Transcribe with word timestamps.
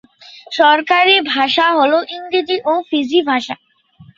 সরকারি 0.51 1.15
ভাষা 1.33 1.67
হলো 1.77 1.97
ইংরেজ 2.15 2.49
ও 2.65 2.73
ফিজি 2.89 3.19
ভাষা। 3.29 3.55